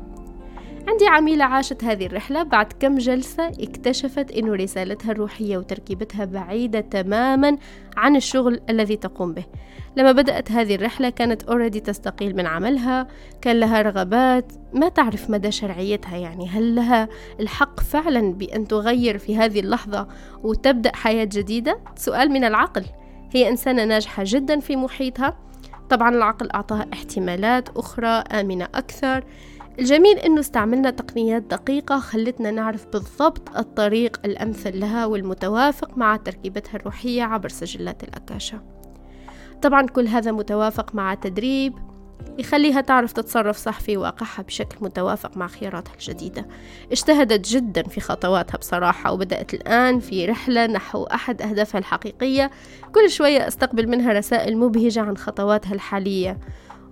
عندي 0.88 1.06
عميلة 1.06 1.44
عاشت 1.44 1.84
هذه 1.84 2.06
الرحلة 2.06 2.42
بعد 2.42 2.72
كم 2.80 2.98
جلسة 2.98 3.46
اكتشفت 3.46 4.30
أن 4.30 4.52
رسالتها 4.52 5.12
الروحية 5.12 5.58
وتركيبتها 5.58 6.24
بعيدة 6.24 6.80
تماما 6.80 7.56
عن 7.96 8.16
الشغل 8.16 8.60
الذي 8.70 8.96
تقوم 8.96 9.32
به. 9.34 9.44
لما 9.96 10.12
بدأت 10.12 10.52
هذه 10.52 10.74
الرحلة 10.74 11.10
كانت 11.10 11.42
اوريدي 11.42 11.80
تستقيل 11.80 12.36
من 12.36 12.46
عملها 12.46 13.08
كان 13.40 13.60
لها 13.60 13.82
رغبات 13.82 14.52
ما 14.74 14.88
تعرف 14.88 15.30
مدى 15.30 15.50
شرعيتها 15.50 16.16
يعني. 16.16 16.48
هل 16.48 16.74
لها 16.74 17.08
الحق 17.40 17.80
فعلا 17.80 18.32
بأن 18.32 18.68
تغير 18.68 19.18
في 19.18 19.36
هذه 19.36 19.60
اللحظة 19.60 20.08
وتبدأ 20.42 20.96
حياة 20.96 21.24
جديدة؟ 21.24 21.80
سؤال 21.96 22.30
من 22.30 22.44
العقل. 22.44 22.84
هي 23.34 23.48
إنسانة 23.48 23.84
ناجحة 23.84 24.22
جدا 24.26 24.60
في 24.60 24.76
محيطها. 24.76 25.38
طبعا 25.90 26.14
العقل 26.14 26.50
أعطاها 26.50 26.86
احتمالات 26.92 27.68
أخرى 27.68 28.06
آمنة 28.08 28.64
أكثر. 28.64 29.24
الجميل 29.78 30.18
أنه 30.18 30.40
استعملنا 30.40 30.90
تقنيات 30.90 31.42
دقيقة 31.42 31.98
خلتنا 31.98 32.50
نعرف 32.50 32.86
بالضبط 32.86 33.56
الطريق 33.56 34.20
الأمثل 34.24 34.80
لها 34.80 35.06
والمتوافق 35.06 35.98
مع 35.98 36.16
تركيبتها 36.16 36.76
الروحية 36.76 37.22
عبر 37.22 37.48
سجلات 37.48 38.02
الأكاشا. 38.02 38.77
طبعا 39.62 39.86
كل 39.86 40.08
هذا 40.08 40.32
متوافق 40.32 40.94
مع 40.94 41.14
تدريب 41.14 41.74
يخليها 42.38 42.80
تعرف 42.80 43.12
تتصرف 43.12 43.56
صح 43.56 43.80
في 43.80 43.96
واقعها 43.96 44.42
بشكل 44.42 44.76
متوافق 44.80 45.36
مع 45.36 45.46
خياراتها 45.46 45.94
الجديدة. 45.94 46.46
اجتهدت 46.92 47.48
جدا 47.48 47.82
في 47.82 48.00
خطواتها 48.00 48.58
بصراحة 48.58 49.12
وبدأت 49.12 49.54
الآن 49.54 50.00
في 50.00 50.26
رحلة 50.26 50.66
نحو 50.66 51.04
أحد 51.04 51.42
أهدافها 51.42 51.78
الحقيقية. 51.78 52.50
كل 52.94 53.10
شوية 53.10 53.48
أستقبل 53.48 53.88
منها 53.88 54.12
رسائل 54.12 54.58
مبهجة 54.58 55.00
عن 55.00 55.16
خطواتها 55.16 55.74
الحالية. 55.74 56.38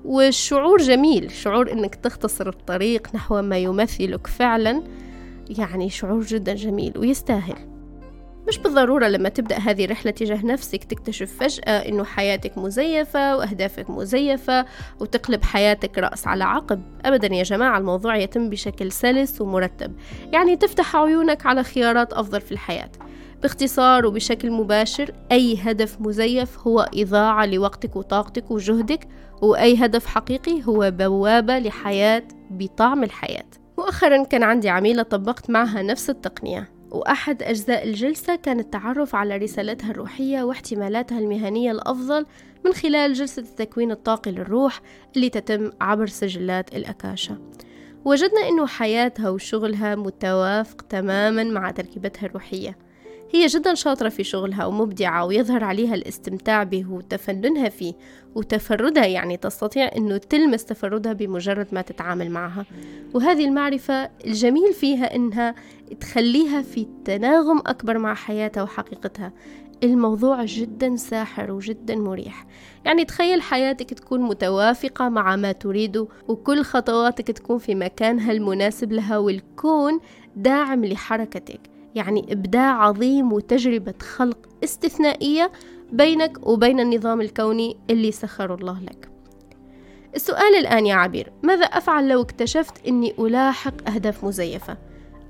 والشعور 0.05 0.79
جميل 0.79 1.31
شعور 1.31 1.73
إنك 1.73 1.95
تختصر 1.95 2.49
الطريق 2.49 3.09
نحو 3.15 3.43
ما 3.43 3.59
يمثلك 3.59 4.27
فعلا 4.27 4.83
يعني 5.59 5.91
شعور 5.91 6.21
جدا 6.21 6.55
جميل 6.55 6.99
ويستاهل. 6.99 7.76
مش 8.49 8.59
بالضرورة 8.59 9.09
لما 9.09 9.29
تبدأ 9.29 9.59
هذه 9.59 9.85
الرحلة 9.85 10.11
تجاه 10.11 10.47
نفسك 10.47 10.85
تكتشف 10.85 11.37
فجأة 11.41 11.89
إنه 11.89 12.05
حياتك 12.05 12.59
مزيفة 12.59 13.37
وأهدافك 13.37 13.91
مزيفة 13.91 14.67
وتقلب 15.01 15.45
حياتك 15.45 15.99
رأس 15.99 16.27
على 16.27 16.45
عقب. 16.45 16.83
أبدا 17.05 17.35
يا 17.35 17.43
جماعة 17.43 17.79
الموضوع 17.79 18.17
يتم 18.17 18.51
بشكل 18.51 18.93
سلس 18.93 19.41
ومرتب 19.41 19.93
يعني 20.33 20.57
تفتح 20.57 20.97
عيونك 20.97 21.47
على 21.47 21.63
خيارات 21.63 22.13
أفضل 22.13 22.41
في 22.41 22.53
الحياة. 22.53 22.91
باختصار 23.43 24.07
وبشكل 24.07 24.51
مباشر 24.51 25.13
أي 25.33 25.59
هدف 25.63 26.01
مزيف 26.01 26.59
هو 26.59 26.91
إضاعة 26.95 27.47
لوقتك 27.47 27.97
وطاقتك 27.97 28.51
وجهدك 28.51 29.09
وأي 29.43 29.85
هدف 29.85 30.07
حقيقي 30.07 30.63
هو 30.65 30.91
بوابة 30.91 31.59
لحياة 31.59 32.23
بطعم 32.51 33.05
الحياة. 33.05 33.47
مؤخرا 33.79 34.25
كان 34.25 34.43
عندي 34.43 34.69
عميلة 34.69 35.03
طبقت 35.03 35.51
معها 35.51 35.83
نفس 35.83 36.11
التقنية. 36.11 36.76
وأحد 36.91 37.43
أجزاء 37.43 37.85
الجلسة 37.85 38.37
كان 38.37 38.61
التعرف 38.61 39.15
على 39.15 39.37
رسالتها 39.37 39.91
الروحية 39.91 40.43
واحتمالاتها 40.43 41.19
المهنية 41.19 41.71
الأفضل 41.71 42.27
من 42.65 42.73
خلال 42.73 43.13
جلسة 43.13 43.43
التكوين 43.43 43.91
الطاقي 43.91 44.31
للروح 44.33 44.81
اللي 45.17 45.31
تتم 45.31 45.71
عبر 45.81 46.07
سجلات 46.07 46.77
الأكاشا. 46.77 47.39
وجدنا 48.05 48.49
أنه 48.49 48.67
حياتها 48.67 49.29
وشغلها 49.29 49.95
متوافق 49.95 50.83
تماما 50.83 51.45
مع 51.45 51.71
تركيبتها 51.71 52.27
الروحية. 52.27 52.79
هي 53.33 53.47
جدا 53.47 53.75
شاطرة 53.75 54.09
في 54.09 54.25
شغلها 54.25 54.67
ومبدعة 54.67 55.25
ويظهر 55.25 55.65
عليها 55.65 55.95
الاستمتاع 55.95 56.63
به 56.63 56.91
وتفننها 56.91 57.69
فيه 57.69 57.95
وتفردها 58.35 59.07
يعني 59.07 59.37
تستطيع 59.37 59.91
أنه 59.97 60.17
تلمس 60.17 60.65
تفردها 60.65 61.13
بمجرد 61.13 61.67
ما 61.73 61.83
تتعامل 61.83 62.31
معها. 62.31 62.67
وهذه 63.15 63.45
المعرفة 63.45 64.11
الجميل 64.27 64.73
فيها 64.73 65.15
أنها 65.15 65.55
تخليها 66.01 66.63
في 66.63 66.87
تناغم 67.05 67.59
أكبر 67.67 67.99
مع 67.99 68.15
حياتها 68.15 68.63
وحقيقتها. 68.63 69.33
الموضوع 69.85 70.45
جدا 70.45 70.97
ساحر 70.97 71.53
وجدا 71.53 71.97
مريح. 71.97 72.47
يعني 72.85 73.05
تخيل 73.05 73.43
حياتك 73.43 73.95
تكون 73.95 74.21
متوافقة 74.21 75.09
مع 75.09 75.37
ما 75.37 75.53
تريده 75.53 76.09
وكل 76.29 76.63
خطواتك 76.63 77.27
تكون 77.27 77.59
في 77.59 77.75
مكانها 77.75 78.33
المناسب 78.33 78.93
لها 78.93 79.19
والكون 79.19 80.01
داعم 80.37 80.85
لحركتك. 80.85 81.76
يعني 81.97 82.33
إبداع 82.33 82.83
عظيم 82.83 83.33
وتجربة 83.33 83.95
خلق 84.17 84.39
استثنائية 84.65 85.53
بينك 85.93 86.47
وبين 86.47 86.81
النظام 86.81 87.21
الكوني 87.21 87.77
اللي 87.91 88.13
سخره 88.13 88.55
الله 88.55 88.81
لك. 88.81 89.09
السؤال 90.15 90.55
الآن 90.59 90.87
يا 90.87 90.95
عبير 90.95 91.33
ماذا 91.43 91.65
أفعل 91.65 92.09
لو 92.09 92.23
اكتشفت 92.23 92.87
أني 92.87 93.15
ألاحق 93.19 93.91
أهداف 93.91 94.25
مزيفة؟ 94.25 94.79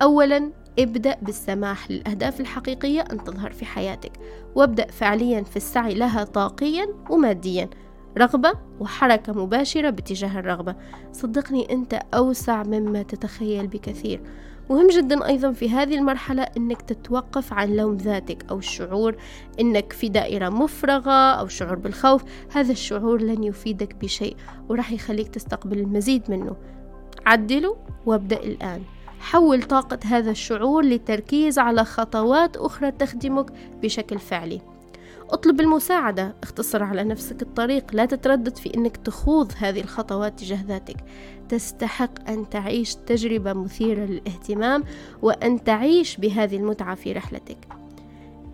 أولا 0.02 0.50
ابدأ 0.78 1.16
بالسماح 1.22 1.90
للأهداف 1.90 2.40
الحقيقية 2.40 3.00
أن 3.00 3.24
تظهر 3.24 3.52
في 3.52 3.64
حياتك 3.64 4.12
وابدأ 4.54 4.86
فعليا 4.86 5.42
في 5.42 5.56
السعي 5.56 5.94
لها 5.94 6.24
طاقيا 6.24 6.86
وماديا. 7.10 7.70
رغبة 8.18 8.52
وحركة 8.80 9.32
مباشرة 9.32 9.90
باتجاه 9.90 10.38
الرغبة. 10.38 10.74
صدقني 11.12 11.72
أنت 11.72 12.00
أوسع 12.14 12.62
مما 12.62 13.02
تتخيل 13.02 13.66
بكثير. 13.66 14.22
مهم 14.70 14.88
جدا 14.88 15.26
أيضا 15.26 15.52
في 15.52 15.70
هذه 15.70 15.94
المرحلة 15.94 16.42
أنك 16.42 16.82
تتوقف 16.82 17.52
عن 17.52 17.76
لوم 17.76 17.96
ذاتك 17.96 18.46
أو 18.50 18.58
الشعور 18.58 19.16
أنك 19.60 19.92
في 19.92 20.08
دائرة 20.08 20.48
مفرغة 20.48 21.32
أو 21.32 21.48
شعور 21.48 21.74
بالخوف. 21.74 22.24
هذا 22.52 22.72
الشعور 22.72 23.22
لن 23.22 23.44
يفيدك 23.44 23.94
بشيء 23.94 24.36
وراح 24.68 24.92
يخليك 24.92 25.28
تستقبل 25.28 25.78
المزيد 25.78 26.22
منه. 26.28 26.56
عدله 27.26 27.76
وابدأ 28.06 28.42
الآن. 28.42 28.82
حول 29.20 29.62
طاقة 29.62 29.98
هذا 30.04 30.30
الشعور 30.30 30.84
للتركيز 30.84 31.58
على 31.58 31.84
خطوات 31.84 32.56
أخرى 32.56 32.90
تخدمك 32.90 33.52
بشكل 33.82 34.18
فعلي. 34.18 34.75
اطلب 35.30 35.60
المساعدة. 35.60 36.34
اختصر 36.42 36.82
على 36.82 37.04
نفسك 37.04 37.42
الطريق. 37.42 37.84
لا 37.94 38.04
تتردد 38.04 38.56
في 38.56 38.74
إنك 38.76 38.96
تخوض 38.96 39.52
هذه 39.58 39.80
الخطوات 39.80 40.40
تجاه 40.40 40.62
ذاتك. 40.68 40.96
تستحق 41.48 42.30
أن 42.30 42.48
تعيش 42.48 42.94
تجربة 42.94 43.52
مثيرة 43.52 44.04
للاهتمام 44.04 44.84
وأن 45.22 45.64
تعيش 45.64 46.16
بهذه 46.16 46.56
المتعة 46.56 46.94
في 46.94 47.12
رحلتك. 47.12 47.58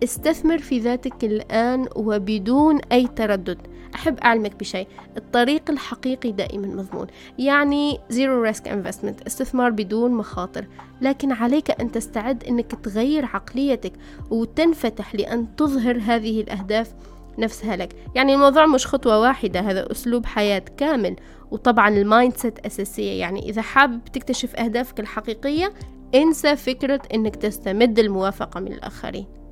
استثمر 0.03 0.57
في 0.57 0.79
ذاتك 0.79 1.23
الآن 1.23 1.87
وبدون 1.95 2.79
أي 2.91 3.07
تردد. 3.07 3.57
أحب 3.95 4.19
أعلمك 4.19 4.55
بشيء 4.55 4.87
الطريق 5.17 5.71
الحقيقي 5.71 6.31
دائما 6.31 6.67
مضمون. 6.67 7.07
يعني 7.39 7.99
zero 8.09 8.41
risk 8.43 8.67
investment 8.67 9.21
استثمار 9.21 9.69
بدون 9.69 10.11
مخاطر. 10.11 10.65
لكن 11.01 11.31
عليك 11.31 11.81
أن 11.81 11.91
تستعد 11.91 12.43
أنك 12.43 12.71
تغير 12.83 13.25
عقليتك 13.25 13.93
وتنفتح 14.29 15.15
لأن 15.15 15.55
تظهر 15.55 15.97
هذه 15.97 16.41
الأهداف 16.41 16.93
نفسها 17.37 17.75
لك. 17.75 17.95
يعني 18.15 18.33
الموضوع 18.33 18.65
مش 18.65 18.87
خطوة 18.87 19.19
واحدة 19.19 19.59
هذا 19.59 19.91
أسلوب 19.91 20.25
حياة 20.25 20.63
كامل. 20.77 21.15
وطبعا 21.51 21.89
ال 21.89 22.37
mindset 22.37 22.59
أساسية 22.59 23.19
يعني 23.19 23.49
إذا 23.49 23.61
حابب 23.61 24.03
تكتشف 24.13 24.55
أهدافك 24.55 24.99
الحقيقية 24.99 25.73
انسى 26.15 26.55
فكرة 26.55 27.01
أنك 27.13 27.35
تستمد 27.35 27.99
الموافقة 27.99 28.59
من 28.59 28.73
الآخرين. 28.73 29.42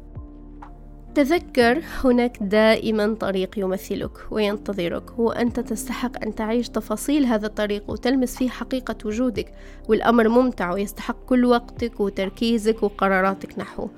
تذكر 1.15 1.81
هناك 2.03 2.37
دائما 2.41 3.13
طريق 3.13 3.59
يمثلك 3.59 4.11
وينتظرك 4.31 5.19
وأنت 5.19 5.59
تستحق 5.59 6.23
أن 6.23 6.35
تعيش 6.35 6.69
تفاصيل 6.69 7.25
هذا 7.25 7.47
الطريق 7.47 7.89
وتلمس 7.89 8.37
فيه 8.37 8.49
حقيقة 8.49 8.95
وجودك. 9.05 9.53
والأمر 9.89 10.29
ممتع 10.29 10.73
ويستحق 10.73 11.25
كل 11.25 11.45
وقتك 11.45 11.99
وتركيزك 11.99 12.83
وقراراتك 12.83 13.59
نحوه 13.59 13.89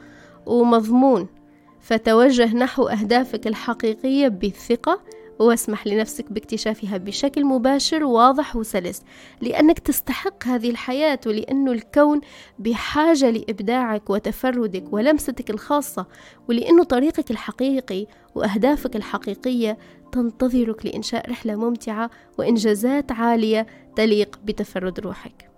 ومضمون 0.45 1.28
فتوجه 1.80 2.56
نحو 2.56 2.88
أهدافك 2.88 3.47
الحقيقية 3.47 4.28
بثقة 4.28 5.02
واسمح 5.39 5.87
لنفسك 5.87 6.31
باكتشافها 6.31 6.97
بشكل 6.97 7.45
مباشر 7.45 8.03
واضح 8.03 8.55
وسلس. 8.55 9.01
لأنك 9.41 9.79
تستحق 9.79 10.47
هذه 10.47 10.69
الحياة 10.69 11.19
ولأنه 11.25 11.71
الكون 11.71 12.21
بحاجة 12.59 13.29
لإبداعك 13.29 14.09
وتفردك 14.09 14.93
ولمستك 14.93 15.49
الخاصة 15.49 16.05
ولأنه 16.49 16.83
طريقك 16.83 17.31
الحقيقي 17.31 18.07
وأهدافك 18.35 18.95
الحقيقية 18.95 19.77
تنتظرك 20.11 20.85
لإنشاء 20.85 21.29
رحلة 21.31 21.55
ممتعة 21.55 22.09
وإنجازات 22.37 23.11
عالية 23.11 23.67
تليق 23.95 24.39
بتفرد 24.43 24.99
روحك. 24.99 25.52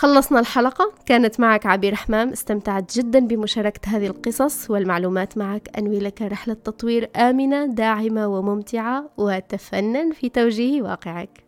خلصنا 0.00 0.40
الحلقة. 0.40 0.92
كانت 1.06 1.40
معك 1.40 1.66
عبير 1.66 1.94
حمام 1.94 2.28
استمتعت 2.28 2.98
جدا 2.98 3.18
بمشاركة 3.18 3.96
هذه 3.96 4.06
القصص 4.06 4.70
والمعلومات 4.70 5.38
معك. 5.38 5.68
أنوي 5.78 5.98
لك 5.98 6.22
رحلة 6.22 6.54
تطوير 6.54 7.10
آمنة 7.16 7.66
داعمة 7.66 8.26
وممتعة. 8.26 9.10
وتفنن 9.16 10.12
في 10.12 10.28
توجيه 10.28 10.82
واقعك. 10.82 11.44